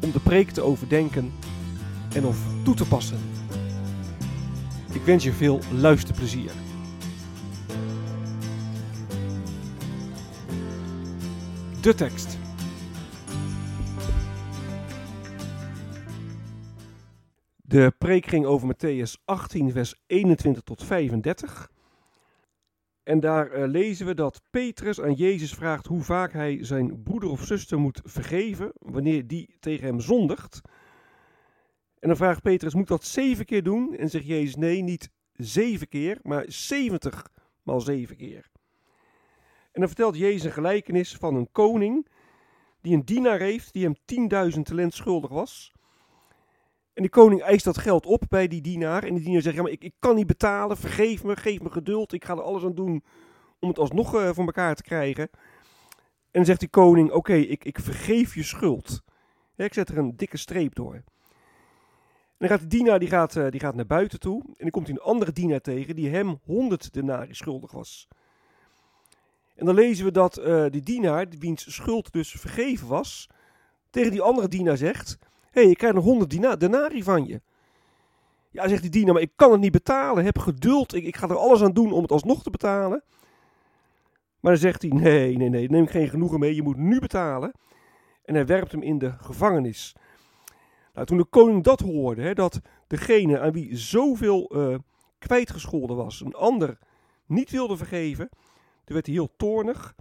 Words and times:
om 0.00 0.12
de 0.12 0.20
preek 0.20 0.50
te 0.50 0.62
overdenken 0.62 1.32
en 2.14 2.24
of 2.24 2.38
toe 2.64 2.74
te 2.74 2.88
passen. 2.88 3.18
Ik 4.92 5.02
wens 5.02 5.24
je 5.24 5.32
veel 5.32 5.60
luisterplezier. 5.72 6.50
De 11.80 11.94
tekst. 11.94 12.38
De 17.56 17.92
preek 17.98 18.26
ging 18.26 18.46
over 18.46 18.74
Matthäus 18.74 19.24
18, 19.24 19.72
vers 19.72 19.94
21 20.06 20.62
tot 20.62 20.84
35. 20.84 21.70
En 23.08 23.20
daar 23.20 23.58
uh, 23.58 23.68
lezen 23.68 24.06
we 24.06 24.14
dat 24.14 24.40
Petrus 24.50 25.00
aan 25.00 25.12
Jezus 25.12 25.54
vraagt 25.54 25.86
hoe 25.86 26.02
vaak 26.02 26.32
hij 26.32 26.64
zijn 26.64 27.02
broeder 27.02 27.30
of 27.30 27.44
zuster 27.44 27.78
moet 27.78 28.00
vergeven 28.04 28.72
wanneer 28.78 29.26
die 29.26 29.56
tegen 29.60 29.86
hem 29.86 30.00
zondigt. 30.00 30.60
En 31.98 32.08
dan 32.08 32.16
vraagt 32.16 32.42
Petrus, 32.42 32.74
moet 32.74 32.88
dat 32.88 33.04
zeven 33.04 33.44
keer 33.44 33.62
doen? 33.62 33.96
En 33.96 34.10
zegt 34.10 34.26
Jezus, 34.26 34.56
nee, 34.56 34.82
niet 34.82 35.10
zeven 35.32 35.88
keer, 35.88 36.18
maar 36.22 36.44
zeventig 36.46 37.28
maal 37.62 37.80
zeven 37.80 38.16
keer. 38.16 38.50
En 39.72 39.80
dan 39.80 39.86
vertelt 39.86 40.16
Jezus 40.16 40.44
een 40.44 40.52
gelijkenis 40.52 41.14
van 41.14 41.34
een 41.34 41.52
koning 41.52 42.08
die 42.80 42.94
een 42.94 43.04
dienaar 43.04 43.40
heeft 43.40 43.72
die 43.72 43.84
hem 43.84 43.96
10.000 44.54 44.60
talent 44.62 44.94
schuldig 44.94 45.30
was. 45.30 45.72
En 46.98 47.04
die 47.04 47.12
koning 47.12 47.42
eist 47.42 47.64
dat 47.64 47.78
geld 47.78 48.06
op 48.06 48.22
bij 48.28 48.48
die 48.48 48.60
dienaar. 48.60 49.04
En 49.04 49.14
die 49.14 49.24
dienaar 49.24 49.42
zegt, 49.42 49.56
ja, 49.56 49.62
maar 49.62 49.70
ik, 49.70 49.84
ik 49.84 49.94
kan 49.98 50.14
niet 50.14 50.26
betalen, 50.26 50.76
vergeef 50.76 51.24
me, 51.24 51.36
geef 51.36 51.60
me 51.60 51.70
geduld. 51.70 52.12
Ik 52.12 52.24
ga 52.24 52.32
er 52.32 52.42
alles 52.42 52.64
aan 52.64 52.74
doen 52.74 53.04
om 53.60 53.68
het 53.68 53.78
alsnog 53.78 54.14
uh, 54.14 54.30
voor 54.32 54.44
elkaar 54.44 54.74
te 54.74 54.82
krijgen. 54.82 55.28
En 55.30 56.30
dan 56.30 56.44
zegt 56.44 56.60
die 56.60 56.68
koning, 56.68 57.10
oké, 57.10 57.34
ik, 57.34 57.64
ik 57.64 57.78
vergeef 57.80 58.34
je 58.34 58.42
schuld. 58.42 59.02
Ik 59.56 59.74
zet 59.74 59.88
er 59.88 59.98
een 59.98 60.16
dikke 60.16 60.36
streep 60.36 60.74
door. 60.74 60.94
En 60.94 61.04
dan 62.38 62.48
gaat 62.48 62.60
de 62.60 62.66
dienaar 62.66 62.98
die 62.98 63.08
gaat, 63.08 63.34
uh, 63.34 63.50
die 63.50 63.60
gaat 63.60 63.74
naar 63.74 63.86
buiten 63.86 64.20
toe. 64.20 64.42
En 64.44 64.54
dan 64.56 64.70
komt 64.70 64.86
hij 64.86 64.96
een 64.96 65.02
andere 65.02 65.32
dienaar 65.32 65.60
tegen 65.60 65.96
die 65.96 66.08
hem 66.08 66.40
100 66.44 66.92
denari 66.92 67.34
schuldig 67.34 67.70
was. 67.70 68.08
En 69.54 69.66
dan 69.66 69.74
lezen 69.74 70.04
we 70.04 70.10
dat 70.10 70.38
uh, 70.38 70.66
die 70.70 70.82
dienaar, 70.82 71.26
wiens 71.38 71.74
schuld 71.74 72.12
dus 72.12 72.30
vergeven 72.30 72.88
was, 72.88 73.28
tegen 73.90 74.10
die 74.10 74.22
andere 74.22 74.48
dienaar 74.48 74.76
zegt 74.76 75.18
hé, 75.50 75.60
hey, 75.62 75.70
ik 75.70 75.78
krijg 75.78 75.94
nog 75.94 76.04
100 76.04 76.60
denari 76.60 77.02
van 77.02 77.26
je. 77.26 77.40
Ja, 78.50 78.68
zegt 78.68 78.82
die 78.82 78.90
dienaar, 78.90 79.12
maar 79.12 79.22
ik 79.22 79.32
kan 79.36 79.52
het 79.52 79.60
niet 79.60 79.72
betalen. 79.72 80.24
Heb 80.24 80.38
geduld, 80.38 80.94
ik, 80.94 81.04
ik 81.04 81.16
ga 81.16 81.28
er 81.28 81.36
alles 81.36 81.62
aan 81.62 81.72
doen 81.72 81.92
om 81.92 82.02
het 82.02 82.10
alsnog 82.10 82.42
te 82.42 82.50
betalen. 82.50 83.02
Maar 84.40 84.52
dan 84.52 84.60
zegt 84.60 84.82
hij, 84.82 84.90
nee, 84.90 85.36
nee, 85.36 85.48
nee, 85.48 85.70
neem 85.70 85.86
geen 85.86 86.08
genoegen 86.08 86.38
mee, 86.38 86.54
je 86.54 86.62
moet 86.62 86.76
nu 86.76 87.00
betalen. 87.00 87.52
En 88.24 88.34
hij 88.34 88.46
werpt 88.46 88.72
hem 88.72 88.82
in 88.82 88.98
de 88.98 89.12
gevangenis. 89.12 89.96
Nou, 90.94 91.06
toen 91.06 91.18
de 91.18 91.24
koning 91.24 91.64
dat 91.64 91.80
hoorde, 91.80 92.22
hè, 92.22 92.34
dat 92.34 92.60
degene 92.86 93.40
aan 93.40 93.52
wie 93.52 93.76
zoveel 93.76 94.56
uh, 94.56 94.78
kwijtgescholden 95.18 95.96
was, 95.96 96.20
een 96.20 96.34
ander 96.34 96.78
niet 97.26 97.50
wilde 97.50 97.76
vergeven, 97.76 98.28
toen 98.84 98.94
werd 98.94 99.06
hij 99.06 99.14
heel 99.14 99.36
toornig. 99.36 99.94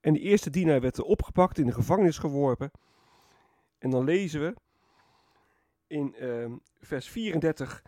En 0.00 0.12
de 0.12 0.20
eerste 0.20 0.50
dienaar 0.50 0.80
werd 0.80 1.02
opgepakt, 1.02 1.58
in 1.58 1.66
de 1.66 1.72
gevangenis 1.72 2.18
geworpen. 2.18 2.70
En 3.78 3.90
dan 3.90 4.04
lezen 4.04 4.40
we 4.40 4.54
in 5.88 6.14
uh, 6.20 6.46
vers 6.80 7.08
34. 7.08 7.82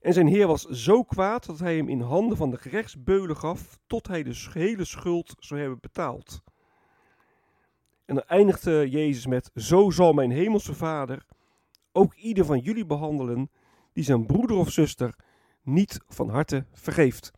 En 0.00 0.12
zijn 0.12 0.26
heer 0.26 0.46
was 0.46 0.62
zo 0.62 1.02
kwaad 1.02 1.46
dat 1.46 1.58
hij 1.58 1.76
hem 1.76 1.88
in 1.88 2.00
handen 2.00 2.36
van 2.36 2.50
de 2.50 2.56
gerechtsbeulen 2.56 3.36
gaf, 3.36 3.78
tot 3.86 4.06
hij 4.06 4.22
de 4.22 4.46
hele 4.52 4.84
schuld 4.84 5.34
zou 5.38 5.60
hebben 5.60 5.78
betaald. 5.80 6.42
En 8.04 8.14
dan 8.14 8.24
eindigde 8.24 8.90
Jezus 8.90 9.26
met: 9.26 9.50
Zo 9.54 9.90
zal 9.90 10.12
mijn 10.12 10.30
hemelse 10.30 10.74
vader 10.74 11.26
ook 11.92 12.14
ieder 12.14 12.44
van 12.44 12.58
jullie 12.58 12.86
behandelen 12.86 13.50
die 13.92 14.04
zijn 14.04 14.26
broeder 14.26 14.56
of 14.56 14.70
zuster 14.70 15.14
niet 15.62 16.00
van 16.08 16.28
harte 16.28 16.66
vergeeft. 16.72 17.30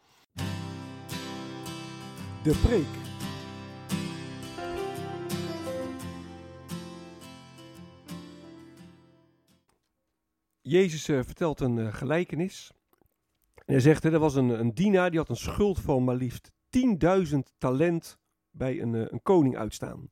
De 2.42 2.60
preek. 2.62 3.03
Jezus 10.66 11.08
uh, 11.08 11.20
vertelt 11.22 11.60
een 11.60 11.76
uh, 11.76 11.94
gelijkenis. 11.94 12.72
En 13.54 13.72
hij 13.72 13.80
zegt, 13.80 14.04
er 14.04 14.19
was 14.19 14.34
een, 14.34 14.48
een 14.48 14.75
dienaar 14.75 15.10
die 15.10 15.19
had 15.19 15.28
een 15.28 15.36
schuld 15.36 15.80
van 15.80 16.04
maar 16.04 16.14
liefst 16.14 16.50
10.000 17.32 17.38
talent 17.58 18.19
bij 18.50 18.80
een, 18.80 18.94
uh, 18.94 19.04
een 19.08 19.22
koning 19.22 19.56
uitstaan. 19.56 20.10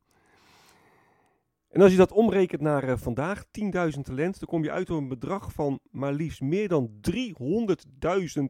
En 1.68 1.80
als 1.80 1.90
je 1.90 1.96
dat 1.96 2.12
omrekent 2.12 2.60
naar 2.60 2.98
vandaag, 2.98 3.44
10.000 3.44 4.00
talent, 4.00 4.38
dan 4.38 4.48
kom 4.48 4.64
je 4.64 4.70
uit 4.70 4.90
op 4.90 4.96
een 4.96 5.08
bedrag 5.08 5.52
van 5.52 5.80
maar 5.90 6.12
liefst 6.12 6.40
meer 6.40 6.68
dan 6.68 6.90
300.000 7.10 8.42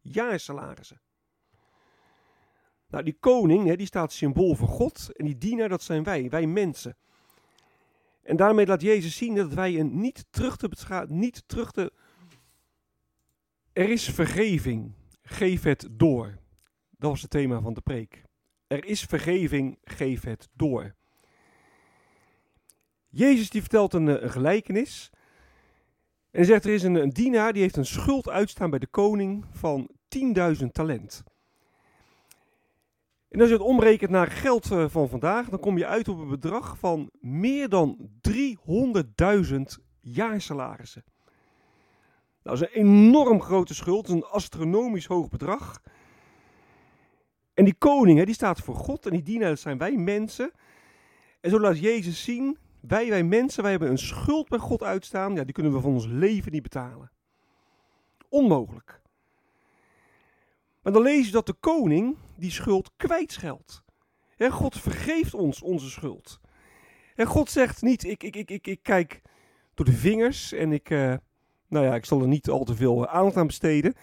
jaarsalarissen. 0.00 1.00
Nou, 2.88 3.04
die 3.04 3.16
koning, 3.20 3.66
hè, 3.66 3.76
die 3.76 3.86
staat 3.86 4.12
symbool 4.12 4.54
voor 4.54 4.68
God. 4.68 5.10
En 5.16 5.24
die 5.24 5.38
dienaar, 5.38 5.68
dat 5.68 5.82
zijn 5.82 6.02
wij, 6.02 6.30
wij 6.30 6.46
mensen. 6.46 6.96
En 8.28 8.36
daarmee 8.36 8.66
laat 8.66 8.80
Jezus 8.80 9.16
zien 9.16 9.34
dat 9.34 9.54
wij 9.54 9.78
een 9.78 10.00
niet 10.00 10.26
terug 10.30 10.56
te 10.56 11.06
niet 11.08 11.42
terug 11.46 11.70
te... 11.70 11.92
Er 13.72 13.90
is 13.90 14.08
vergeving, 14.08 14.92
geef 15.22 15.62
het 15.62 15.88
door. 15.90 16.38
Dat 16.90 17.10
was 17.10 17.22
het 17.22 17.30
thema 17.30 17.60
van 17.60 17.74
de 17.74 17.80
preek. 17.80 18.22
Er 18.66 18.84
is 18.84 19.02
vergeving, 19.02 19.78
geef 19.84 20.24
het 20.24 20.48
door. 20.52 20.94
Jezus 23.08 23.50
die 23.50 23.60
vertelt 23.60 23.92
een, 23.92 24.24
een 24.24 24.30
gelijkenis. 24.30 25.10
En 26.30 26.30
hij 26.30 26.44
zegt, 26.44 26.64
er 26.64 26.74
is 26.74 26.82
een, 26.82 26.94
een 26.94 27.10
dienaar 27.10 27.52
die 27.52 27.62
heeft 27.62 27.76
een 27.76 27.86
schuld 27.86 28.28
uitstaan 28.28 28.70
bij 28.70 28.78
de 28.78 28.86
koning 28.86 29.44
van 29.50 29.90
10.000 30.58 30.66
talent. 30.72 31.22
En 33.28 33.40
als 33.40 33.48
je 33.48 33.54
het 33.54 33.64
omrekent 33.64 34.10
naar 34.10 34.26
geld 34.26 34.70
eh, 34.70 34.84
van 34.88 35.08
vandaag, 35.08 35.48
dan 35.48 35.60
kom 35.60 35.78
je 35.78 35.86
uit 35.86 36.08
op 36.08 36.18
een 36.18 36.28
bedrag 36.28 36.78
van 36.78 37.10
meer 37.20 37.68
dan 37.68 38.10
300.000 38.28 39.60
jaarsalarissen. 40.00 41.04
Nou, 42.42 42.58
dat 42.58 42.68
is 42.68 42.74
een 42.74 42.86
enorm 42.86 43.40
grote 43.40 43.74
schuld, 43.74 44.08
een 44.08 44.24
astronomisch 44.24 45.06
hoog 45.06 45.28
bedrag. 45.28 45.82
En 47.54 47.64
die 47.64 47.74
koning, 47.74 48.18
hè, 48.18 48.24
die 48.24 48.34
staat 48.34 48.60
voor 48.60 48.74
God 48.74 49.06
en 49.06 49.12
die 49.12 49.22
dienaren 49.22 49.58
zijn 49.58 49.78
wij 49.78 49.96
mensen. 49.96 50.52
En 51.40 51.50
zo 51.50 51.60
laat 51.60 51.78
Jezus 51.78 52.24
zien, 52.24 52.58
wij, 52.80 53.08
wij 53.08 53.24
mensen, 53.24 53.62
wij 53.62 53.70
hebben 53.70 53.90
een 53.90 53.98
schuld 53.98 54.48
bij 54.48 54.58
God 54.58 54.82
uitstaan, 54.82 55.34
ja, 55.34 55.44
die 55.44 55.52
kunnen 55.52 55.72
we 55.72 55.80
van 55.80 55.92
ons 55.92 56.06
leven 56.06 56.52
niet 56.52 56.62
betalen. 56.62 57.10
Onmogelijk. 58.28 58.97
Maar 60.88 61.02
dan 61.02 61.06
lees 61.06 61.26
je 61.26 61.32
dat 61.32 61.46
de 61.46 61.52
koning 61.52 62.16
die 62.36 62.50
schuld 62.50 62.90
kwijtscheldt. 62.96 63.82
En 64.36 64.50
God 64.50 64.78
vergeeft 64.78 65.34
ons 65.34 65.62
onze 65.62 65.90
schuld. 65.90 66.40
En 67.14 67.26
God 67.26 67.50
zegt 67.50 67.82
niet, 67.82 68.04
ik, 68.04 68.22
ik, 68.22 68.36
ik, 68.36 68.50
ik, 68.50 68.66
ik 68.66 68.82
kijk 68.82 69.22
door 69.74 69.86
de 69.86 69.92
vingers 69.92 70.52
en 70.52 70.72
ik, 70.72 70.90
uh, 70.90 71.14
nou 71.68 71.84
ja, 71.84 71.94
ik 71.94 72.04
zal 72.04 72.20
er 72.20 72.28
niet 72.28 72.48
al 72.48 72.64
te 72.64 72.74
veel 72.74 73.08
aandacht 73.08 73.36
aan 73.36 73.46
besteden. 73.46 73.94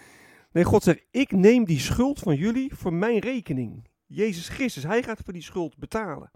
Nee, 0.52 0.64
God 0.64 0.84
zegt, 0.84 1.06
ik 1.12 1.32
neem 1.32 1.64
die 1.64 1.80
schuld 1.80 2.20
van 2.20 2.36
jullie 2.36 2.76
voor 2.76 2.94
mijn 2.94 3.20
rekening. 3.20 3.88
Jezus 4.06 4.50
Christus, 4.50 4.84
hij 4.84 5.04
gaat 5.04 5.22
voor 5.24 5.34
die 5.34 5.42
schuld 5.42 5.78
betalen. 5.78 6.32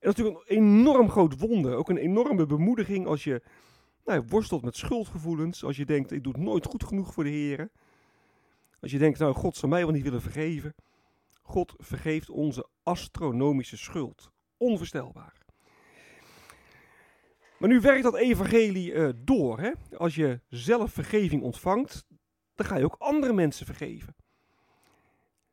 dat 0.00 0.10
is 0.10 0.16
natuurlijk 0.16 0.50
een 0.50 0.56
enorm 0.56 1.10
groot 1.10 1.38
wonder. 1.38 1.76
Ook 1.76 1.88
een 1.88 1.96
enorme 1.96 2.46
bemoediging 2.46 3.06
als 3.06 3.24
je 3.24 3.42
nou, 4.04 4.24
worstelt 4.28 4.62
met 4.62 4.76
schuldgevoelens. 4.76 5.64
Als 5.64 5.76
je 5.76 5.84
denkt, 5.84 6.12
ik 6.12 6.22
doe 6.24 6.32
het 6.32 6.42
nooit 6.42 6.66
goed 6.66 6.84
genoeg 6.84 7.12
voor 7.12 7.24
de 7.24 7.30
Heer. 7.30 7.70
Als 8.82 8.90
je 8.90 8.98
denkt, 8.98 9.18
nou, 9.18 9.34
God 9.34 9.56
zou 9.56 9.72
mij 9.72 9.82
wel 9.84 9.92
niet 9.92 10.02
willen 10.02 10.22
vergeven. 10.22 10.74
God 11.42 11.74
vergeeft 11.78 12.30
onze 12.30 12.66
astronomische 12.82 13.76
schuld. 13.76 14.30
Onvoorstelbaar. 14.56 15.40
Maar 17.58 17.68
nu 17.68 17.80
werkt 17.80 18.02
dat 18.02 18.16
evangelie 18.16 18.92
uh, 18.92 19.08
door. 19.16 19.60
Hè? 19.60 19.70
Als 19.96 20.14
je 20.14 20.40
zelf 20.48 20.92
vergeving 20.92 21.42
ontvangt, 21.42 22.04
dan 22.54 22.66
ga 22.66 22.76
je 22.76 22.84
ook 22.84 22.96
andere 22.98 23.32
mensen 23.32 23.66
vergeven. 23.66 24.14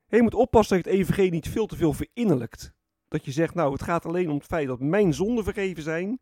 je 0.08 0.22
moet 0.22 0.34
oppassen 0.34 0.76
dat 0.76 0.86
je 0.86 0.92
het 0.92 1.00
evangelie 1.00 1.31
niet 1.31 1.50
veel 1.50 1.66
te 1.66 1.76
veel 1.76 1.94
verinnerlijkt. 1.94 2.74
Dat 3.08 3.26
je 3.26 3.31
zegt, 3.31 3.54
nou, 3.54 3.72
het 3.72 3.84
gaat 3.84 4.06
alleen 4.06 4.30
om 4.30 4.36
het 4.36 4.46
feit 4.46 4.68
dat 4.68 4.80
mijn 4.80 5.14
zonden 5.14 5.44
vergeven 5.44 5.84
zijn. 5.84 6.20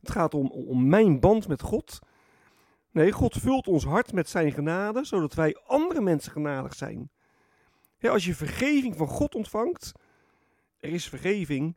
Het 0.00 0.10
gaat 0.10 0.34
om, 0.34 0.50
om 0.50 0.88
mijn 0.88 1.20
band 1.20 1.48
met 1.48 1.62
God. 1.62 1.98
Nee, 2.92 3.12
God 3.12 3.36
vult 3.36 3.66
ons 3.66 3.84
hart 3.84 4.12
met 4.12 4.28
zijn 4.28 4.52
genade, 4.52 5.04
zodat 5.04 5.34
wij 5.34 5.56
andere 5.66 6.00
mensen 6.00 6.32
genadig 6.32 6.74
zijn. 6.74 7.10
als 8.00 8.24
je 8.24 8.34
vergeving 8.34 8.96
van 8.96 9.06
God 9.06 9.34
ontvangt, 9.34 9.92
er 10.80 10.90
is 10.90 11.08
vergeving, 11.08 11.76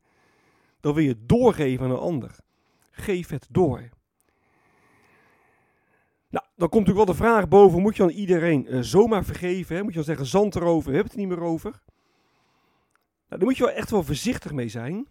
dan 0.79 0.93
wil 0.93 1.03
je 1.03 1.25
doorgeven 1.25 1.85
aan 1.85 1.91
een 1.91 1.97
ander. 1.97 2.35
Geef 2.91 3.29
het 3.29 3.47
door. 3.49 3.89
Nou, 6.29 6.45
dan 6.55 6.69
komt 6.69 6.85
natuurlijk 6.85 7.05
wel 7.05 7.15
de 7.15 7.23
vraag 7.23 7.47
boven: 7.47 7.81
moet 7.81 7.95
je 7.95 8.03
dan 8.03 8.11
iedereen 8.11 8.65
uh, 8.73 8.81
zomaar 8.81 9.25
vergeven? 9.25 9.75
Hè? 9.75 9.81
Moet 9.81 9.91
je 9.91 9.97
dan 9.97 10.05
zeggen: 10.05 10.25
zand 10.25 10.55
erover, 10.55 10.89
we 10.89 10.95
hebben 10.95 11.11
het 11.11 11.21
niet 11.21 11.37
meer 11.37 11.45
over? 11.47 11.71
Nou, 11.71 11.81
daar 13.27 13.43
moet 13.43 13.57
je 13.57 13.63
wel 13.63 13.73
echt 13.73 13.89
wel 13.89 14.03
voorzichtig 14.03 14.51
mee 14.51 14.67
zijn. 14.67 15.07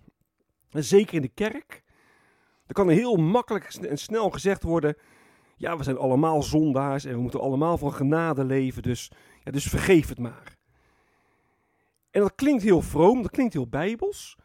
En 0.70 0.84
zeker 0.84 1.14
in 1.14 1.22
de 1.22 1.28
kerk. 1.28 1.82
Er 2.66 2.74
kan 2.74 2.88
heel 2.88 3.16
makkelijk 3.16 3.74
en 3.74 3.98
snel 3.98 4.30
gezegd 4.30 4.62
worden: 4.62 4.96
ja, 5.62 5.76
we 5.76 5.82
zijn 5.82 5.98
allemaal 5.98 6.42
zondaars 6.42 7.04
en 7.04 7.14
we 7.14 7.20
moeten 7.20 7.40
allemaal 7.40 7.78
van 7.78 7.92
genade 7.92 8.44
leven, 8.44 8.82
dus, 8.82 9.10
ja, 9.44 9.52
dus 9.52 9.64
vergeef 9.64 10.08
het 10.08 10.18
maar. 10.18 10.56
En 12.10 12.20
dat 12.20 12.34
klinkt 12.34 12.62
heel 12.62 12.80
vroom, 12.82 13.22
dat 13.22 13.30
klinkt 13.30 13.52
heel 13.52 13.68
bijbels. 13.68 14.36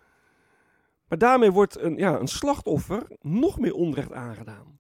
Maar 1.08 1.18
daarmee 1.18 1.52
wordt 1.52 1.80
een, 1.80 1.96
ja, 1.96 2.20
een 2.20 2.28
slachtoffer 2.28 3.08
nog 3.22 3.60
meer 3.60 3.74
onrecht 3.74 4.12
aangedaan. 4.12 4.80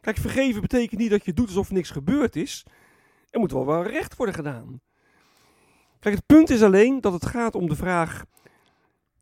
Kijk, 0.00 0.16
vergeven 0.16 0.60
betekent 0.60 1.00
niet 1.00 1.10
dat 1.10 1.24
je 1.24 1.32
doet 1.32 1.46
alsof 1.46 1.70
niks 1.70 1.90
gebeurd 1.90 2.36
is. 2.36 2.66
Er 3.30 3.40
moet 3.40 3.52
wel 3.52 3.66
wel 3.66 3.82
recht 3.82 4.16
worden 4.16 4.34
gedaan. 4.34 4.80
Kijk, 5.98 6.14
het 6.14 6.26
punt 6.26 6.50
is 6.50 6.62
alleen 6.62 7.00
dat 7.00 7.12
het 7.12 7.26
gaat 7.26 7.54
om 7.54 7.68
de 7.68 7.76
vraag: 7.76 8.24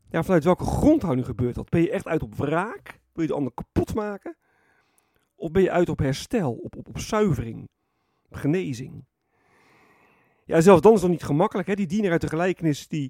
ja, 0.09 0.23
vanuit 0.23 0.43
welke 0.43 0.65
grondhouding 0.65 1.27
gebeurt 1.27 1.55
dat? 1.55 1.69
Ben 1.69 1.81
je 1.81 1.91
echt 1.91 2.07
uit 2.07 2.23
op 2.23 2.35
wraak? 2.35 2.99
Wil 3.13 3.23
je 3.23 3.29
de 3.29 3.35
ander 3.35 3.53
kapot 3.53 3.93
maken? 3.93 4.35
Of 5.35 5.51
ben 5.51 5.61
je 5.61 5.71
uit 5.71 5.89
op 5.89 5.99
herstel, 5.99 6.53
op, 6.53 6.75
op, 6.75 6.87
op 6.87 6.99
zuivering, 6.99 7.69
op 8.29 8.35
genezing? 8.35 9.05
Ja, 10.45 10.61
zelfs 10.61 10.81
dan 10.81 10.93
is 10.93 11.01
dat 11.01 11.09
niet 11.09 11.23
gemakkelijk. 11.23 11.67
Hè? 11.67 11.75
Die 11.75 11.87
diener 11.87 12.11
uit 12.11 12.21
de 12.21 12.27
gelijkenis, 12.27 12.87
die, 12.87 13.09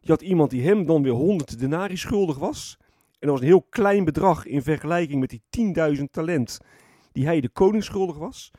die 0.00 0.10
had 0.10 0.22
iemand 0.22 0.50
die 0.50 0.62
hem 0.62 0.86
dan 0.86 1.02
weer 1.02 1.12
100 1.12 1.58
denari 1.58 1.96
schuldig 1.96 2.38
was. 2.38 2.76
En 3.22 3.28
dat 3.28 3.30
was 3.30 3.40
een 3.40 3.46
heel 3.46 3.66
klein 3.68 4.04
bedrag 4.04 4.46
in 4.46 4.62
vergelijking 4.62 5.20
met 5.20 5.30
die 5.30 5.74
10.000 5.96 6.02
talent 6.10 6.58
die 7.12 7.26
hij 7.26 7.40
de 7.40 7.48
koning 7.48 7.84
schuldig 7.84 8.16
was. 8.16 8.50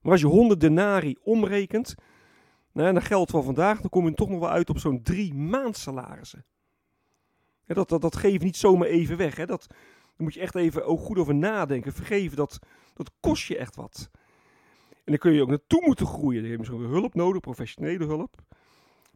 Maar 0.00 0.12
als 0.12 0.20
je 0.20 0.26
100 0.26 0.60
denari 0.60 1.16
omrekent, 1.22 1.94
nou, 2.72 2.92
dan 2.92 3.02
geld 3.02 3.30
van 3.30 3.44
vandaag, 3.44 3.80
dan 3.80 3.90
kom 3.90 4.06
je 4.08 4.14
toch 4.14 4.28
nog 4.28 4.40
wel 4.40 4.50
uit 4.50 4.70
op 4.70 4.78
zo'n 4.78 5.02
drie 5.02 5.34
maand 5.34 5.76
salarissen. 5.76 6.44
dat, 7.66 7.88
dat, 7.88 8.00
dat 8.00 8.16
geef 8.16 8.32
je 8.32 8.44
niet 8.44 8.56
zomaar 8.56 8.88
even 8.88 9.16
weg. 9.16 9.36
Hè? 9.36 9.46
Dat, 9.46 9.66
daar 10.16 10.26
moet 10.26 10.34
je 10.34 10.40
echt 10.40 10.54
even 10.54 10.84
ook 10.84 11.00
goed 11.00 11.18
over 11.18 11.34
nadenken. 11.34 11.92
Vergeven, 11.92 12.36
dat, 12.36 12.58
dat 12.94 13.10
kost 13.20 13.46
je 13.46 13.56
echt 13.56 13.76
wat. 13.76 14.10
En 14.90 15.12
dan 15.12 15.18
kun 15.18 15.32
je 15.32 15.42
ook 15.42 15.48
naartoe 15.48 15.82
moeten 15.86 16.06
groeien. 16.06 16.42
Dan 16.42 16.50
heb 16.50 16.60
je 16.60 16.70
misschien 16.70 16.90
hulp 16.90 17.14
nodig, 17.14 17.40
professionele 17.40 18.04
hulp. 18.04 18.36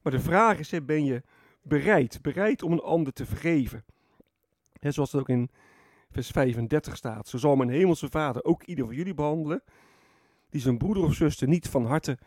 Maar 0.02 0.12
de 0.12 0.20
vraag 0.20 0.58
is, 0.58 0.84
ben 0.84 1.04
je 1.04 1.22
bereid? 1.62 2.18
Bereid 2.22 2.62
om 2.62 2.72
een 2.72 2.80
ander 2.80 3.12
te 3.12 3.26
vergeven? 3.26 3.84
He, 4.72 4.90
zoals 4.90 5.12
het 5.12 5.20
ook 5.20 5.28
in 5.28 5.50
vers 6.10 6.28
35 6.28 6.96
staat. 6.96 7.28
Zo 7.28 7.38
zal 7.38 7.56
mijn 7.56 7.68
hemelse 7.68 8.08
vader 8.08 8.44
ook 8.44 8.62
ieder 8.62 8.84
van 8.84 8.94
jullie 8.94 9.14
behandelen. 9.14 9.62
Die 10.50 10.60
zijn 10.60 10.78
broeder 10.78 11.02
of 11.02 11.14
zuster 11.14 11.48
niet 11.48 11.68
van 11.68 11.86
harte 11.86 12.18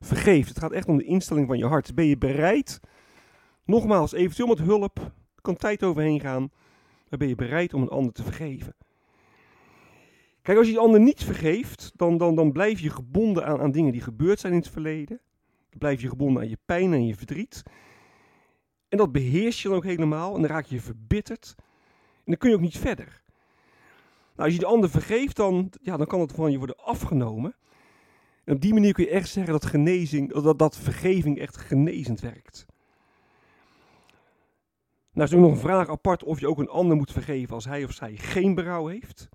vergeeft. 0.00 0.48
Het 0.48 0.58
gaat 0.58 0.72
echt 0.72 0.88
om 0.88 0.96
de 0.96 1.04
instelling 1.04 1.46
van 1.46 1.58
je 1.58 1.66
hart. 1.66 1.94
Ben 1.94 2.06
je 2.06 2.18
bereid? 2.18 2.80
Nogmaals, 3.64 4.12
eventueel 4.12 4.48
met 4.48 4.58
hulp. 4.58 5.12
Kan 5.40 5.56
tijd 5.56 5.82
overheen 5.82 6.20
gaan. 6.20 6.50
Maar 7.12 7.20
ben 7.20 7.30
je 7.30 7.34
bereid 7.34 7.74
om 7.74 7.82
een 7.82 7.88
ander 7.88 8.12
te 8.12 8.22
vergeven? 8.22 8.74
Kijk, 10.42 10.58
als 10.58 10.66
je 10.66 10.72
die 10.72 10.82
ander 10.82 11.00
niet 11.00 11.24
vergeeft, 11.24 11.92
dan, 11.96 12.18
dan, 12.18 12.34
dan 12.34 12.52
blijf 12.52 12.80
je 12.80 12.90
gebonden 12.90 13.46
aan, 13.46 13.60
aan 13.60 13.70
dingen 13.70 13.92
die 13.92 14.00
gebeurd 14.00 14.40
zijn 14.40 14.52
in 14.52 14.58
het 14.58 14.68
verleden. 14.68 15.20
Dan 15.70 15.78
blijf 15.78 16.00
je 16.00 16.08
gebonden 16.08 16.42
aan 16.42 16.48
je 16.48 16.58
pijn 16.64 16.92
en 16.92 17.06
je 17.06 17.14
verdriet. 17.14 17.62
En 18.88 18.98
dat 18.98 19.12
beheers 19.12 19.62
je 19.62 19.68
dan 19.68 19.76
ook 19.76 19.84
helemaal 19.84 20.34
en 20.34 20.40
dan 20.40 20.50
raak 20.50 20.64
je 20.64 20.80
verbitterd. 20.80 21.54
En 22.14 22.22
dan 22.24 22.36
kun 22.36 22.50
je 22.50 22.56
ook 22.56 22.62
niet 22.62 22.78
verder. 22.78 23.22
Nou, 24.34 24.44
als 24.44 24.52
je 24.52 24.58
de 24.58 24.66
ander 24.66 24.90
vergeeft, 24.90 25.36
dan, 25.36 25.72
ja, 25.82 25.96
dan 25.96 26.06
kan 26.06 26.20
het 26.20 26.32
van 26.32 26.50
je 26.50 26.58
worden 26.58 26.76
afgenomen. 26.76 27.56
En 28.44 28.54
op 28.54 28.60
die 28.60 28.74
manier 28.74 28.92
kun 28.92 29.04
je 29.04 29.10
echt 29.10 29.28
zeggen 29.28 29.52
dat, 29.52 29.66
genezing, 29.66 30.32
dat, 30.32 30.58
dat 30.58 30.76
vergeving 30.76 31.38
echt 31.38 31.56
genezend 31.56 32.20
werkt. 32.20 32.66
Nou 35.12 35.28
is 35.28 35.34
ook 35.34 35.40
nog 35.40 35.50
een 35.50 35.56
vraag 35.56 35.88
apart 35.88 36.24
of 36.24 36.40
je 36.40 36.48
ook 36.48 36.58
een 36.58 36.68
ander 36.68 36.96
moet 36.96 37.12
vergeven 37.12 37.54
als 37.54 37.64
hij 37.64 37.84
of 37.84 37.92
zij 37.92 38.16
geen 38.16 38.54
berouw 38.54 38.86
heeft. 38.86 39.28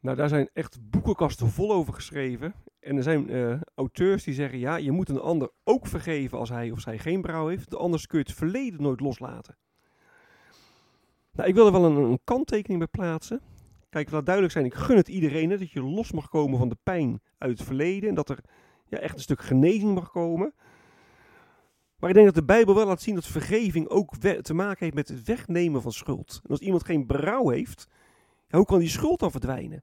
Nou, 0.00 0.16
daar 0.16 0.28
zijn 0.28 0.50
echt 0.52 0.78
boekenkasten 0.90 1.48
vol 1.48 1.72
over 1.72 1.94
geschreven. 1.94 2.54
En 2.80 2.96
er 2.96 3.02
zijn 3.02 3.30
uh, 3.30 3.60
auteurs 3.74 4.24
die 4.24 4.34
zeggen, 4.34 4.58
ja, 4.58 4.76
je 4.76 4.90
moet 4.90 5.08
een 5.08 5.20
ander 5.20 5.50
ook 5.64 5.86
vergeven 5.86 6.38
als 6.38 6.48
hij 6.48 6.70
of 6.70 6.80
zij 6.80 6.98
geen 6.98 7.20
berouw 7.20 7.48
heeft. 7.48 7.76
Anders 7.76 8.06
kun 8.06 8.18
je 8.18 8.24
het 8.24 8.34
verleden 8.34 8.82
nooit 8.82 9.00
loslaten. 9.00 9.56
Nou, 11.32 11.48
ik 11.48 11.54
wil 11.54 11.66
er 11.66 11.72
wel 11.72 11.84
een, 11.84 11.96
een 11.96 12.20
kanttekening 12.24 12.78
bij 12.78 12.88
plaatsen. 12.88 13.40
Kijk, 13.88 14.10
laat 14.10 14.24
duidelijk 14.24 14.54
zijn, 14.54 14.66
ik 14.66 14.74
gun 14.74 14.96
het 14.96 15.08
iedereen 15.08 15.48
dat 15.48 15.70
je 15.70 15.82
los 15.82 16.12
mag 16.12 16.28
komen 16.28 16.58
van 16.58 16.68
de 16.68 16.78
pijn 16.82 17.22
uit 17.38 17.58
het 17.58 17.66
verleden. 17.66 18.08
En 18.08 18.14
dat 18.14 18.28
er 18.28 18.38
ja, 18.86 18.98
echt 18.98 19.14
een 19.14 19.20
stuk 19.20 19.40
genezing 19.40 19.94
mag 19.94 20.10
komen. 20.10 20.54
Maar 22.00 22.08
ik 22.08 22.14
denk 22.14 22.26
dat 22.26 22.34
de 22.34 22.44
Bijbel 22.44 22.74
wel 22.74 22.86
laat 22.86 23.02
zien 23.02 23.14
dat 23.14 23.26
vergeving 23.26 23.88
ook 23.88 24.16
te 24.16 24.54
maken 24.54 24.78
heeft 24.84 24.94
met 24.94 25.08
het 25.08 25.26
wegnemen 25.26 25.82
van 25.82 25.92
schuld. 25.92 26.40
En 26.42 26.50
als 26.50 26.60
iemand 26.60 26.84
geen 26.84 27.06
berouw 27.06 27.48
heeft, 27.48 27.88
hoe 28.48 28.64
kan 28.64 28.78
die 28.78 28.88
schuld 28.88 29.18
dan 29.18 29.30
verdwijnen? 29.30 29.82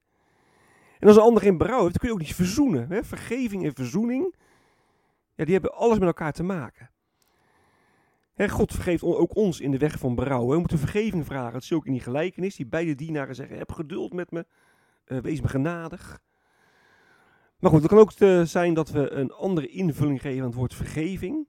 En 0.99 1.07
als 1.07 1.17
een 1.17 1.23
ander 1.23 1.41
geen 1.41 1.57
berouw 1.57 1.81
heeft, 1.81 1.91
dan 1.91 1.99
kun 1.99 2.07
je 2.07 2.13
ook 2.13 2.27
niet 2.27 2.35
verzoenen. 2.35 2.89
Hè? 2.89 3.03
Vergeving 3.03 3.65
en 3.65 3.73
verzoening, 3.73 4.35
ja, 5.35 5.43
die 5.43 5.53
hebben 5.53 5.73
alles 5.73 5.97
met 5.97 6.07
elkaar 6.07 6.31
te 6.31 6.43
maken. 6.43 6.89
God 8.37 8.73
vergeeft 8.73 9.03
ook 9.03 9.35
ons 9.35 9.59
in 9.59 9.71
de 9.71 9.77
weg 9.77 9.99
van 9.99 10.15
berouw. 10.15 10.47
We 10.47 10.59
moeten 10.59 10.79
vergeving 10.79 11.25
vragen. 11.25 11.53
Dat 11.53 11.61
is 11.61 11.73
ook 11.73 11.85
in 11.85 11.91
die 11.91 12.01
gelijkenis. 12.01 12.55
Die 12.55 12.65
beide 12.65 12.95
dienaren 12.95 13.35
zeggen, 13.35 13.57
heb 13.57 13.71
geduld 13.71 14.13
met 14.13 14.31
me, 14.31 14.45
uh, 15.07 15.17
wees 15.19 15.41
me 15.41 15.47
genadig. 15.47 16.19
Maar 17.59 17.71
goed, 17.71 17.79
het 17.81 17.89
kan 17.89 17.99
ook 17.99 18.11
eh, 18.11 18.41
zijn 18.41 18.73
dat 18.73 18.89
we 18.89 19.11
een 19.11 19.31
andere 19.31 19.67
invulling 19.67 20.21
geven 20.21 20.39
aan 20.39 20.47
het 20.47 20.55
woord 20.55 20.73
vergeving. 20.73 21.47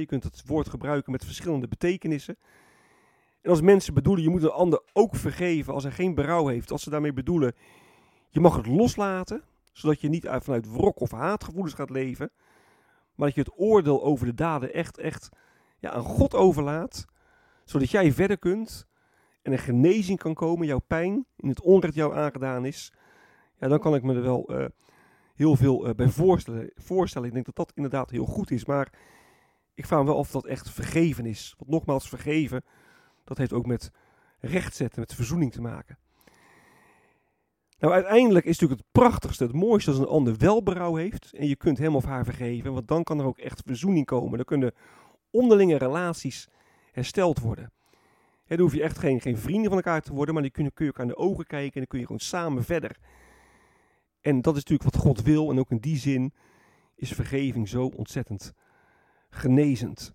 Je 0.00 0.06
kunt 0.06 0.24
het 0.24 0.42
woord 0.46 0.68
gebruiken 0.68 1.12
met 1.12 1.24
verschillende 1.24 1.68
betekenissen. 1.68 2.36
En 3.42 3.50
als 3.50 3.60
mensen 3.60 3.94
bedoelen, 3.94 4.22
je 4.22 4.30
moet 4.30 4.42
een 4.42 4.50
ander 4.50 4.82
ook 4.92 5.16
vergeven 5.16 5.74
als 5.74 5.82
hij 5.82 5.92
geen 5.92 6.14
berouw 6.14 6.46
heeft. 6.46 6.70
Als 6.70 6.82
ze 6.82 6.90
daarmee 6.90 7.12
bedoelen, 7.12 7.54
je 8.28 8.40
mag 8.40 8.56
het 8.56 8.66
loslaten, 8.66 9.42
zodat 9.72 10.00
je 10.00 10.08
niet 10.08 10.28
vanuit 10.30 10.72
wrok 10.72 11.00
of 11.00 11.10
haatgevoelens 11.10 11.74
gaat 11.74 11.90
leven. 11.90 12.30
Maar 13.14 13.26
dat 13.26 13.34
je 13.34 13.40
het 13.40 13.60
oordeel 13.60 14.04
over 14.04 14.26
de 14.26 14.34
daden 14.34 14.72
echt, 14.72 14.98
echt 14.98 15.28
ja, 15.78 15.90
aan 15.90 16.02
God 16.02 16.34
overlaat. 16.34 17.04
Zodat 17.64 17.90
jij 17.90 18.12
verder 18.12 18.38
kunt 18.38 18.86
en 19.42 19.52
er 19.52 19.58
genezing 19.58 20.18
kan 20.18 20.34
komen, 20.34 20.66
jouw 20.66 20.80
pijn, 20.86 21.26
in 21.36 21.48
het 21.48 21.60
onrecht 21.60 21.94
jou 21.94 22.14
aangedaan 22.14 22.64
is. 22.64 22.92
Ja, 23.58 23.68
dan 23.68 23.78
kan 23.78 23.94
ik 23.94 24.02
me 24.02 24.14
er 24.14 24.22
wel 24.22 24.52
uh, 24.60 24.64
heel 25.34 25.56
veel 25.56 25.88
uh, 25.88 25.94
bij 25.94 26.08
voorstellen, 26.08 26.70
voorstellen. 26.74 27.28
Ik 27.28 27.34
denk 27.34 27.46
dat 27.46 27.56
dat 27.56 27.72
inderdaad 27.74 28.10
heel 28.10 28.26
goed 28.26 28.50
is. 28.50 28.64
Maar 28.64 28.92
ik 29.74 29.86
vraag 29.86 30.00
me 30.00 30.06
wel 30.06 30.16
of 30.16 30.30
dat 30.30 30.46
echt 30.46 30.70
vergeven 30.70 31.26
is. 31.26 31.54
Want 31.58 31.70
nogmaals, 31.70 32.08
vergeven, 32.08 32.64
dat 33.24 33.38
heeft 33.38 33.52
ook 33.52 33.66
met 33.66 33.90
rechtzetten, 34.38 35.00
met 35.00 35.14
verzoening 35.14 35.52
te 35.52 35.60
maken. 35.60 35.98
Nou, 37.78 37.92
uiteindelijk 37.92 38.44
is 38.44 38.58
natuurlijk 38.58 38.80
het 38.80 39.02
prachtigste, 39.02 39.44
het 39.44 39.52
mooiste 39.52 39.90
als 39.90 39.98
een 39.98 40.06
ander 40.06 40.36
wel 40.36 40.62
berouw 40.62 40.94
heeft. 40.94 41.32
En 41.32 41.46
je 41.46 41.56
kunt 41.56 41.78
hem 41.78 41.96
of 41.96 42.04
haar 42.04 42.24
vergeven, 42.24 42.72
want 42.72 42.88
dan 42.88 43.02
kan 43.02 43.18
er 43.18 43.26
ook 43.26 43.38
echt 43.38 43.62
verzoening 43.66 44.06
komen. 44.06 44.36
Dan 44.36 44.44
kunnen 44.44 44.74
onderlinge 45.30 45.78
relaties 45.78 46.48
hersteld 46.92 47.40
worden. 47.40 47.72
dan 48.46 48.58
hoef 48.58 48.74
je 48.74 48.82
echt 48.82 48.98
geen, 48.98 49.20
geen 49.20 49.38
vrienden 49.38 49.68
van 49.68 49.76
elkaar 49.76 50.00
te 50.00 50.12
worden, 50.12 50.34
maar 50.34 50.42
die 50.42 50.52
kun 50.52 50.64
je, 50.64 50.84
elkaar 50.86 51.04
in 51.04 51.10
de 51.10 51.16
ogen 51.16 51.46
kijken 51.46 51.72
en 51.72 51.78
dan 51.78 51.86
kun 51.86 51.98
je 51.98 52.06
gewoon 52.06 52.20
samen 52.20 52.64
verder. 52.64 52.96
En 54.20 54.42
dat 54.42 54.56
is 54.56 54.64
natuurlijk 54.64 54.94
wat 54.94 55.02
God 55.02 55.22
wil 55.22 55.50
en 55.50 55.58
ook 55.58 55.70
in 55.70 55.78
die 55.78 55.96
zin 55.96 56.32
is 56.94 57.12
vergeving 57.12 57.68
zo 57.68 57.86
ontzettend 57.96 58.52
genezend. 59.34 60.12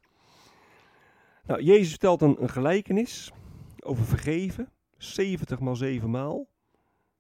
Nou, 1.44 1.62
Jezus 1.62 1.90
vertelt 1.90 2.22
een, 2.22 2.42
een 2.42 2.50
gelijkenis 2.50 3.32
over 3.80 4.06
vergeven. 4.06 4.72
70 4.98 5.60
maal 5.60 5.76
7 5.76 6.10
maal. 6.10 6.48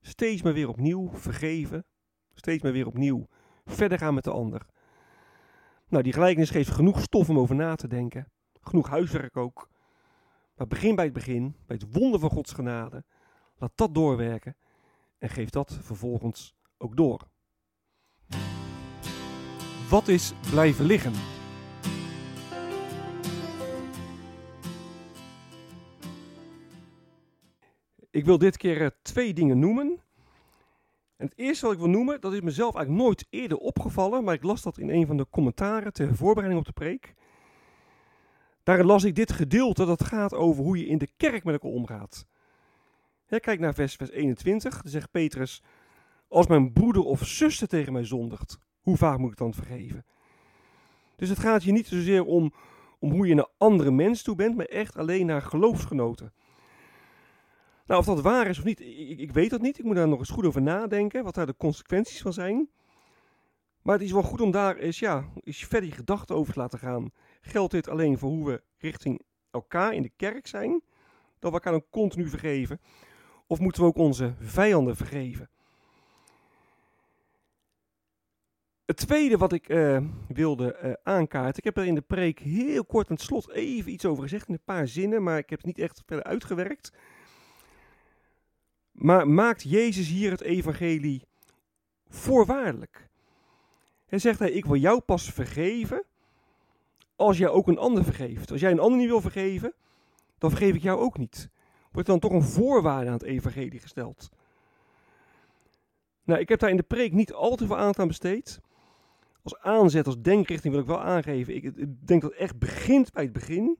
Steeds 0.01 0.41
maar 0.41 0.53
weer 0.53 0.67
opnieuw 0.67 1.09
vergeven. 1.13 1.85
Steeds 2.33 2.63
maar 2.63 2.71
weer 2.71 2.87
opnieuw 2.87 3.27
verder 3.65 3.97
gaan 3.97 4.13
met 4.13 4.23
de 4.23 4.31
ander. 4.31 4.65
Nou, 5.87 6.03
die 6.03 6.13
gelijkenis 6.13 6.49
geeft 6.49 6.69
genoeg 6.69 7.01
stof 7.01 7.29
om 7.29 7.39
over 7.39 7.55
na 7.55 7.75
te 7.75 7.87
denken. 7.87 8.31
Genoeg 8.61 8.89
huiswerk 8.89 9.37
ook. 9.37 9.69
Maar 10.55 10.67
begin 10.67 10.95
bij 10.95 11.05
het 11.05 11.13
begin, 11.13 11.55
bij 11.65 11.77
het 11.79 11.93
wonder 11.93 12.19
van 12.19 12.29
Gods 12.29 12.53
genade. 12.53 13.03
Laat 13.55 13.71
dat 13.75 13.93
doorwerken 13.93 14.57
en 15.17 15.29
geef 15.29 15.49
dat 15.49 15.77
vervolgens 15.81 16.55
ook 16.77 16.95
door. 16.95 17.27
Wat 19.89 20.07
is 20.07 20.33
blijven 20.49 20.85
liggen? 20.85 21.38
Ik 28.11 28.25
wil 28.25 28.37
dit 28.37 28.57
keer 28.57 28.81
eh, 28.81 28.87
twee 29.01 29.33
dingen 29.33 29.59
noemen. 29.59 30.01
En 31.17 31.25
het 31.25 31.37
eerste 31.37 31.65
wat 31.65 31.73
ik 31.73 31.79
wil 31.79 31.89
noemen, 31.89 32.21
dat 32.21 32.33
is 32.33 32.41
mezelf 32.41 32.75
eigenlijk 32.75 33.05
nooit 33.05 33.27
eerder 33.29 33.57
opgevallen, 33.57 34.23
maar 34.23 34.33
ik 34.33 34.43
las 34.43 34.61
dat 34.61 34.77
in 34.77 34.89
een 34.89 35.07
van 35.07 35.17
de 35.17 35.27
commentaren 35.29 35.93
ter 35.93 36.15
voorbereiding 36.15 36.59
op 36.59 36.65
de 36.65 36.81
preek. 36.81 37.13
Daarin 38.63 38.85
las 38.85 39.03
ik 39.03 39.15
dit 39.15 39.31
gedeelte 39.31 39.85
dat 39.85 40.03
gaat 40.03 40.33
over 40.33 40.63
hoe 40.63 40.77
je 40.77 40.85
in 40.85 40.97
de 40.97 41.09
kerk 41.17 41.43
met 41.43 41.53
elkaar 41.53 41.71
omgaat. 41.71 42.27
kijk 43.27 43.59
naar 43.59 43.73
vers, 43.73 43.95
vers 43.95 44.11
21, 44.11 44.81
dan 44.81 44.91
zegt 44.91 45.11
Petrus, 45.11 45.63
als 46.27 46.47
mijn 46.47 46.73
broeder 46.73 47.03
of 47.03 47.27
zuster 47.27 47.67
tegen 47.67 47.93
mij 47.93 48.03
zondigt, 48.03 48.59
hoe 48.79 48.97
vaak 48.97 49.17
moet 49.17 49.31
ik 49.31 49.37
dan 49.37 49.53
vergeven? 49.53 50.05
Dus 51.15 51.29
het 51.29 51.39
gaat 51.39 51.63
hier 51.63 51.73
niet 51.73 51.87
zozeer 51.87 52.23
om, 52.25 52.53
om 52.99 53.11
hoe 53.11 53.27
je 53.27 53.33
naar 53.33 53.49
andere 53.57 53.91
mensen 53.91 54.23
toe 54.25 54.35
bent, 54.35 54.55
maar 54.55 54.65
echt 54.65 54.97
alleen 54.97 55.25
naar 55.25 55.41
geloofsgenoten. 55.41 56.33
Nou, 57.89 58.01
of 58.01 58.07
dat 58.07 58.21
waar 58.21 58.47
is 58.47 58.57
of 58.57 58.63
niet, 58.63 58.79
ik, 58.79 59.19
ik, 59.19 59.31
weet 59.31 59.49
dat 59.49 59.61
niet. 59.61 59.79
Ik 59.79 59.83
moet 59.83 59.95
daar 59.95 60.07
nog 60.07 60.19
eens 60.19 60.29
goed 60.29 60.45
over 60.45 60.61
nadenken, 60.61 61.23
wat 61.23 61.35
daar 61.35 61.45
de 61.45 61.55
consequenties 61.57 62.21
van 62.21 62.33
zijn. 62.33 62.69
Maar 63.81 63.95
het 63.95 64.03
is 64.03 64.11
wel 64.11 64.21
goed 64.21 64.41
om 64.41 64.51
daar 64.51 64.75
eens, 64.75 64.99
ja, 64.99 65.25
eens 65.43 65.65
verder 65.65 65.89
je 65.89 65.95
gedachten 65.95 66.35
over 66.35 66.53
te 66.53 66.59
laten 66.59 66.79
gaan. 66.79 67.11
Geldt 67.41 67.71
dit 67.71 67.87
alleen 67.87 68.17
voor 68.17 68.29
hoe 68.29 68.45
we 68.45 68.61
richting 68.77 69.21
elkaar 69.51 69.93
in 69.93 70.01
de 70.01 70.11
kerk 70.15 70.47
zijn? 70.47 70.71
Dat 71.39 71.51
we 71.51 71.57
elkaar 71.57 71.71
dan 71.71 71.85
continu 71.89 72.29
vergeven? 72.29 72.79
Of 73.47 73.59
moeten 73.59 73.81
we 73.81 73.87
ook 73.87 73.97
onze 73.97 74.33
vijanden 74.39 74.95
vergeven? 74.95 75.49
Het 78.85 78.97
tweede 78.97 79.37
wat 79.37 79.53
ik 79.53 79.69
uh, 79.69 80.01
wilde 80.27 80.79
uh, 80.83 80.93
aankaarten, 81.03 81.57
ik 81.57 81.63
heb 81.63 81.77
er 81.77 81.85
in 81.85 81.95
de 81.95 82.01
preek 82.01 82.39
heel 82.39 82.85
kort 82.85 83.09
aan 83.09 83.15
het 83.15 83.25
slot 83.25 83.51
even 83.51 83.91
iets 83.91 84.05
over 84.05 84.23
gezegd 84.23 84.47
in 84.47 84.53
een 84.53 84.63
paar 84.65 84.87
zinnen, 84.87 85.23
maar 85.23 85.37
ik 85.37 85.49
heb 85.49 85.59
het 85.59 85.67
niet 85.67 85.79
echt 85.79 86.03
verder 86.05 86.25
uitgewerkt. 86.25 86.91
Maar 88.91 89.27
maakt 89.27 89.63
Jezus 89.63 90.07
hier 90.07 90.31
het 90.31 90.41
evangelie 90.41 91.23
voorwaardelijk? 92.07 93.09
Hij 94.05 94.19
zegt 94.19 94.39
hij, 94.39 94.51
ik 94.51 94.65
wil 94.65 94.75
jou 94.75 94.99
pas 94.99 95.31
vergeven 95.31 96.03
als 97.15 97.37
jij 97.37 97.49
ook 97.49 97.67
een 97.67 97.77
ander 97.77 98.03
vergeeft. 98.03 98.51
Als 98.51 98.61
jij 98.61 98.71
een 98.71 98.79
ander 98.79 98.99
niet 98.99 99.07
wil 99.07 99.21
vergeven, 99.21 99.73
dan 100.37 100.49
vergeef 100.49 100.75
ik 100.75 100.81
jou 100.81 100.99
ook 100.99 101.17
niet. 101.17 101.49
Wordt 101.91 102.07
dan 102.07 102.19
toch 102.19 102.31
een 102.31 102.43
voorwaarde 102.43 103.07
aan 103.07 103.13
het 103.13 103.23
evangelie 103.23 103.79
gesteld? 103.79 104.29
Nou, 106.23 106.39
ik 106.39 106.49
heb 106.49 106.59
daar 106.59 106.69
in 106.69 106.77
de 106.77 106.83
preek 106.83 107.11
niet 107.11 107.33
al 107.33 107.55
te 107.55 107.65
veel 107.65 107.77
aandacht 107.77 107.99
aan 107.99 108.07
besteed. 108.07 108.61
Als 109.43 109.59
aanzet, 109.59 110.05
als 110.05 110.21
denkrichting 110.21 110.73
wil 110.73 110.81
ik 110.81 110.89
wel 110.89 111.01
aangeven. 111.01 111.55
Ik, 111.55 111.63
ik 111.63 112.07
denk 112.07 112.21
dat 112.21 112.31
het 112.31 112.39
echt 112.39 112.59
begint 112.59 113.11
bij 113.11 113.23
het 113.23 113.33
begin. 113.33 113.77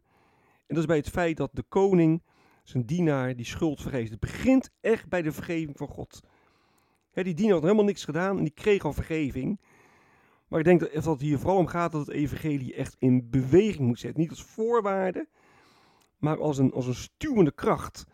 En 0.67 0.75
dat 0.75 0.77
is 0.77 0.85
bij 0.85 0.97
het 0.97 1.09
feit 1.09 1.37
dat 1.37 1.49
de 1.53 1.63
koning 1.63 2.23
zijn 2.69 2.85
dienaar 2.85 3.35
die 3.35 3.45
schuld 3.45 3.81
vergeeft. 3.81 4.11
Het 4.11 4.19
begint 4.19 4.69
echt 4.81 5.09
bij 5.09 5.21
de 5.21 5.31
vergeving 5.31 5.77
van 5.77 5.87
God. 5.87 6.19
die 7.13 7.33
dienaar 7.33 7.53
had 7.53 7.63
helemaal 7.63 7.83
niks 7.85 8.05
gedaan 8.05 8.37
en 8.37 8.43
die 8.43 8.53
kreeg 8.53 8.85
al 8.85 8.93
vergeving. 8.93 9.59
Maar 10.47 10.59
ik 10.59 10.65
denk 10.65 10.79
dat 10.79 11.05
het 11.05 11.21
hier 11.21 11.39
vooral 11.39 11.57
om 11.57 11.67
gaat 11.67 11.91
dat 11.91 12.05
het 12.07 12.15
evangelie 12.15 12.73
echt 12.73 12.95
in 12.99 13.29
beweging 13.29 13.87
moet 13.87 13.99
zetten. 13.99 14.21
Niet 14.21 14.29
als 14.29 14.43
voorwaarde, 14.43 15.27
maar 16.17 16.39
als 16.39 16.57
een, 16.57 16.71
als 16.71 16.87
een 16.87 16.95
stuwende 16.95 17.51
kracht. 17.51 18.05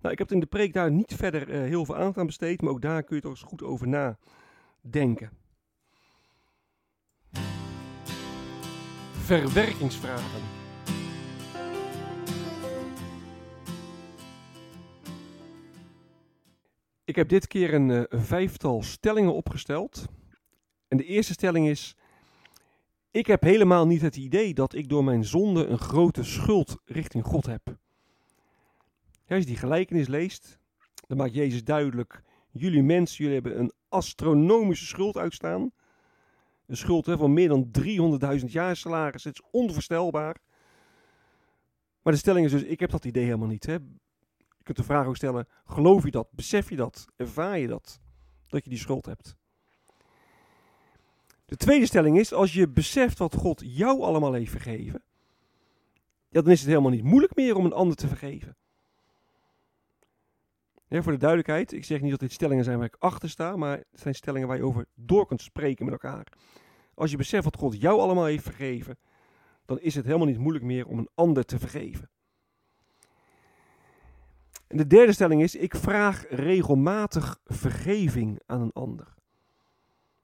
Nou, 0.00 0.12
ik 0.12 0.18
heb 0.18 0.32
in 0.32 0.40
de 0.40 0.46
preek 0.46 0.72
daar 0.72 0.90
niet 0.90 1.14
verder 1.14 1.48
uh, 1.48 1.60
heel 1.60 1.84
veel 1.84 1.96
aandacht 1.96 2.18
aan 2.18 2.26
besteed, 2.26 2.62
maar 2.62 2.72
ook 2.72 2.82
daar 2.82 3.02
kun 3.02 3.16
je 3.16 3.22
toch 3.22 3.30
eens 3.30 3.42
goed 3.42 3.62
over 3.62 3.88
nadenken. 3.88 5.30
Verwerkingsvragen. 9.12 10.59
Ik 17.10 17.16
heb 17.16 17.28
dit 17.28 17.46
keer 17.46 17.74
een, 17.74 17.88
uh, 17.88 18.02
een 18.08 18.22
vijftal 18.22 18.82
stellingen 18.82 19.34
opgesteld. 19.34 20.06
En 20.88 20.96
de 20.96 21.04
eerste 21.04 21.32
stelling 21.32 21.68
is: 21.68 21.96
Ik 23.10 23.26
heb 23.26 23.42
helemaal 23.42 23.86
niet 23.86 24.00
het 24.00 24.16
idee 24.16 24.54
dat 24.54 24.74
ik 24.74 24.88
door 24.88 25.04
mijn 25.04 25.24
zonde 25.24 25.66
een 25.66 25.78
grote 25.78 26.24
schuld 26.24 26.76
richting 26.84 27.24
God 27.24 27.46
heb. 27.46 27.76
als 29.28 29.38
je 29.38 29.44
die 29.44 29.56
gelijkenis 29.56 30.08
leest, 30.08 30.58
dan 31.06 31.16
maakt 31.16 31.34
Jezus 31.34 31.64
duidelijk: 31.64 32.22
jullie 32.50 32.82
mensen, 32.82 33.24
jullie 33.24 33.40
hebben 33.40 33.58
een 33.60 33.72
astronomische 33.88 34.86
schuld 34.86 35.16
uitstaan. 35.16 35.70
Een 36.66 36.76
schuld 36.76 37.06
hè, 37.06 37.16
van 37.16 37.32
meer 37.32 37.48
dan 37.48 37.70
300.000 38.40 38.44
jaar 38.46 38.76
salaris. 38.76 39.24
Het 39.24 39.34
is 39.34 39.48
onvoorstelbaar. 39.50 40.36
Maar 42.02 42.12
de 42.12 42.18
stelling 42.18 42.46
is 42.46 42.52
dus: 42.52 42.62
ik 42.62 42.80
heb 42.80 42.90
dat 42.90 43.04
idee 43.04 43.24
helemaal 43.24 43.48
niet. 43.48 43.66
Hè. 43.66 43.76
Kunt 44.70 44.86
de 44.86 44.92
vraag 44.92 45.06
ook 45.06 45.16
stellen: 45.16 45.48
geloof 45.64 46.04
je 46.04 46.10
dat? 46.10 46.28
Besef 46.30 46.70
je 46.70 46.76
dat? 46.76 47.06
Ervaar 47.16 47.58
je 47.58 47.66
dat? 47.66 48.00
Dat 48.46 48.64
je 48.64 48.70
die 48.70 48.78
schuld 48.78 49.06
hebt? 49.06 49.36
De 51.44 51.56
tweede 51.56 51.86
stelling 51.86 52.18
is, 52.18 52.32
als 52.32 52.52
je 52.52 52.68
beseft 52.68 53.18
wat 53.18 53.34
God 53.34 53.62
jou 53.64 54.02
allemaal 54.02 54.32
heeft 54.32 54.50
vergeven, 54.50 55.02
ja, 56.28 56.40
dan 56.40 56.50
is 56.50 56.60
het 56.60 56.68
helemaal 56.68 56.90
niet 56.90 57.02
moeilijk 57.02 57.34
meer 57.34 57.56
om 57.56 57.64
een 57.64 57.72
ander 57.72 57.96
te 57.96 58.08
vergeven. 58.08 58.56
voor 60.88 61.12
de 61.12 61.18
duidelijkheid, 61.18 61.72
ik 61.72 61.84
zeg 61.84 62.00
niet 62.00 62.10
dat 62.10 62.20
dit 62.20 62.32
stellingen 62.32 62.64
zijn 62.64 62.78
waar 62.78 62.86
ik 62.86 62.96
achter 62.98 63.30
sta, 63.30 63.56
maar 63.56 63.76
het 63.76 64.00
zijn 64.00 64.14
stellingen 64.14 64.48
waar 64.48 64.56
je 64.56 64.64
over 64.64 64.86
door 64.94 65.26
kunt 65.26 65.42
spreken 65.42 65.84
met 65.84 65.94
elkaar. 65.94 66.26
Als 66.94 67.10
je 67.10 67.16
beseft 67.16 67.44
wat 67.44 67.56
God 67.56 67.80
jou 67.80 68.00
allemaal 68.00 68.24
heeft 68.24 68.44
vergeven, 68.44 68.98
dan 69.64 69.80
is 69.80 69.94
het 69.94 70.04
helemaal 70.04 70.26
niet 70.26 70.38
moeilijk 70.38 70.64
meer 70.64 70.86
om 70.86 70.98
een 70.98 71.10
ander 71.14 71.44
te 71.44 71.58
vergeven. 71.58 72.10
En 74.70 74.76
de 74.76 74.86
derde 74.86 75.12
stelling 75.12 75.42
is, 75.42 75.54
ik 75.54 75.74
vraag 75.74 76.24
regelmatig 76.28 77.40
vergeving 77.46 78.40
aan 78.46 78.60
een 78.60 78.72
ander. 78.72 79.14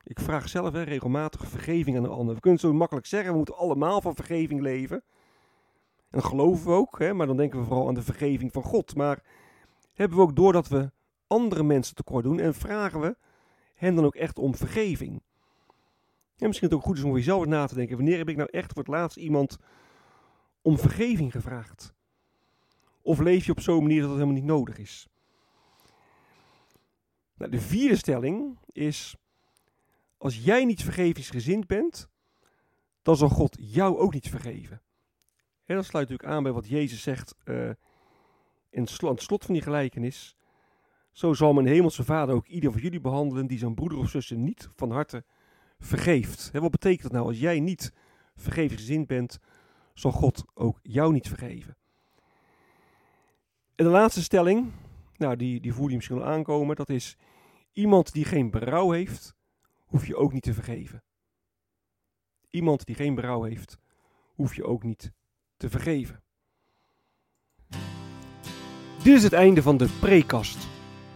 Ik 0.05 0.21
vraag 0.21 0.49
zelf 0.49 0.73
hè, 0.73 0.83
regelmatig 0.83 1.49
vergeving 1.49 1.97
aan 1.97 2.05
een 2.05 2.11
ander. 2.11 2.35
We 2.35 2.41
kunnen 2.41 2.61
zo 2.61 2.73
makkelijk 2.73 3.07
zeggen, 3.07 3.31
we 3.31 3.37
moeten 3.37 3.57
allemaal 3.57 4.00
van 4.00 4.15
vergeving 4.15 4.61
leven. 4.61 4.97
En 6.11 6.19
dat 6.21 6.25
geloven 6.25 6.67
we 6.67 6.73
ook, 6.73 6.99
hè, 6.99 7.12
maar 7.12 7.26
dan 7.26 7.37
denken 7.37 7.59
we 7.59 7.65
vooral 7.65 7.88
aan 7.88 7.95
de 7.95 8.03
vergeving 8.03 8.53
van 8.53 8.62
God. 8.62 8.95
Maar 8.95 9.23
hebben 9.95 10.17
we 10.17 10.23
ook 10.23 10.37
door 10.37 10.53
dat 10.53 10.69
we 10.69 10.91
andere 11.26 11.62
mensen 11.62 11.95
tekort 11.95 12.25
doen 12.25 12.41
en 12.41 12.55
vragen 12.55 13.00
we 13.00 13.17
hen 13.75 13.95
dan 13.95 14.05
ook 14.05 14.15
echt 14.15 14.38
om 14.38 14.55
vergeving? 14.55 15.23
En 16.38 16.47
misschien 16.47 16.69
het 16.69 16.76
ook 16.76 16.85
goed 16.85 16.97
om 16.97 17.03
voor 17.03 17.19
jezelf 17.19 17.47
na 17.47 17.67
te 17.67 17.75
denken. 17.75 17.97
Wanneer 17.97 18.19
heb 18.19 18.29
ik 18.29 18.37
nou 18.37 18.49
echt 18.53 18.73
voor 18.73 18.83
het 18.83 18.93
laatst 18.93 19.17
iemand 19.17 19.59
om 20.62 20.79
vergeving 20.79 21.33
gevraagd? 21.33 21.95
Of 23.07 23.19
leef 23.19 23.47
je 23.47 23.53
op 23.53 23.61
zo'n 23.61 23.83
manier 23.83 24.01
dat 24.01 24.09
het 24.09 24.19
helemaal 24.19 24.41
niet 24.41 24.51
nodig 24.51 24.79
is? 24.79 25.09
Nou, 27.35 27.51
de 27.51 27.61
vierde 27.61 27.97
stelling 27.97 28.59
is 28.67 29.17
als 30.19 30.45
jij 30.45 30.65
niet 30.65 30.83
vergevingsgezind 30.83 31.67
bent, 31.67 32.09
dan 33.03 33.17
zal 33.17 33.29
God 33.29 33.57
jou 33.61 33.99
ook 33.99 34.13
niet 34.13 34.29
vergeven. 34.29 34.83
En 35.65 35.77
dat 35.77 35.85
sluit 35.85 36.09
natuurlijk 36.09 36.37
aan 36.37 36.43
bij 36.43 36.53
wat 36.53 36.69
Jezus 36.69 37.03
zegt 37.03 37.35
uh, 37.45 37.71
in 38.71 38.81
het 38.81 39.21
slot 39.23 39.45
van 39.45 39.55
die 39.55 39.63
gelijkenis. 39.63 40.37
Zo 41.13 41.33
zal 41.33 41.53
mijn 41.53 41.67
hemelse 41.67 42.05
vader 42.05 42.35
ook 42.35 42.47
ieder 42.47 42.73
van 42.73 42.81
jullie 42.81 43.01
behandelen 43.01 43.47
die 43.47 43.59
zijn 43.59 43.75
broeder 43.75 43.99
of 43.99 44.09
zuster 44.09 44.37
niet 44.37 44.69
van 44.75 44.91
harte 44.91 45.25
vergeeft. 45.79 46.51
wat 46.53 46.71
betekent 46.71 47.03
dat 47.03 47.13
nou? 47.13 47.27
Als 47.27 47.39
jij 47.39 47.61
niet 47.61 47.93
vergevingsgezind 48.35 49.07
bent, 49.07 49.39
zal 49.95 50.13
God 50.13 50.45
ook 50.55 50.79
jou 50.83 51.13
niet 51.13 51.29
vergeven. 51.29 51.77
En 53.76 53.85
de 53.85 53.90
laatste 53.90 54.23
stelling, 54.23 54.73
nou 55.16 55.37
die, 55.37 55.61
die 55.61 55.73
voel 55.73 55.88
je 55.88 55.95
misschien 55.95 56.18
wel 56.18 56.26
aankomen, 56.26 56.76
dat 56.76 56.88
is 56.88 57.16
iemand 57.73 58.12
die 58.12 58.25
geen 58.25 58.50
berouw 58.50 58.90
heeft, 58.90 59.35
hoef 59.85 60.06
je 60.06 60.16
ook 60.16 60.33
niet 60.33 60.42
te 60.42 60.54
vergeven. 60.54 61.02
Iemand 62.50 62.85
die 62.85 62.95
geen 62.95 63.14
berouw 63.14 63.42
heeft, 63.42 63.78
hoef 64.35 64.54
je 64.54 64.64
ook 64.64 64.83
niet 64.83 65.12
te 65.56 65.71
vergeven. 65.71 66.23
Dit 69.02 69.16
is 69.16 69.23
het 69.23 69.33
einde 69.33 69.62
van 69.62 69.76
de 69.76 69.88
prekast. 70.00 70.68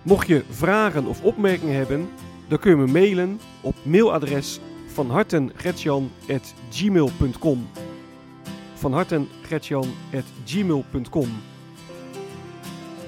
Mocht 0.03 0.27
je 0.27 0.45
vragen 0.45 1.07
of 1.07 1.25
opmerkingen 1.25 1.75
hebben, 1.75 2.09
dan 2.49 2.59
kun 2.59 2.71
je 2.71 2.77
me 2.77 2.87
mailen 2.87 3.41
op 3.63 3.75
mailadres 3.85 4.61
van 4.87 5.11
hartengretjan.gmail.com 5.11 7.69
van 8.75 8.93
hartengretjan.gmail.com 8.93 11.50